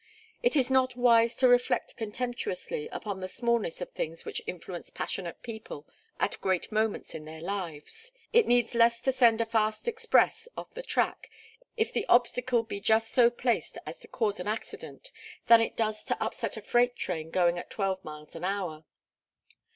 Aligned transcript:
It 0.41 0.55
is 0.55 0.71
not 0.71 0.95
wise 0.95 1.35
to 1.35 1.47
reflect 1.47 1.95
contemptuously 1.95 2.89
upon 2.91 3.19
the 3.19 3.27
smallness 3.27 3.81
of 3.81 3.91
things 3.91 4.25
which 4.25 4.41
influence 4.47 4.89
passionate 4.89 5.43
people 5.43 5.85
at 6.19 6.41
great 6.41 6.71
moments 6.71 7.13
in 7.13 7.25
their 7.25 7.39
lives. 7.39 8.11
It 8.33 8.47
needs 8.47 8.73
less 8.73 8.99
to 9.01 9.11
send 9.11 9.41
a 9.41 9.45
fast 9.45 9.87
express 9.87 10.47
off 10.57 10.73
the 10.73 10.81
track, 10.81 11.29
if 11.77 11.93
the 11.93 12.07
obstacle 12.07 12.63
be 12.63 12.79
just 12.81 13.11
so 13.11 13.29
placed 13.29 13.77
as 13.85 13.99
to 13.99 14.07
cause 14.07 14.39
an 14.39 14.47
accident, 14.47 15.11
than 15.45 15.61
it 15.61 15.77
does 15.77 16.03
to 16.05 16.19
upset 16.19 16.57
a 16.57 16.61
freight 16.63 16.95
train 16.95 17.29
going 17.29 17.59
at 17.59 17.69
twelve 17.69 18.03
miles 18.03 18.35
an 18.35 18.43
hour. 18.43 18.85